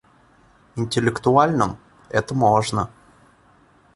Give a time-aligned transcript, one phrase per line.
[0.77, 1.77] Интеллектуальном-
[2.09, 2.89] это можно.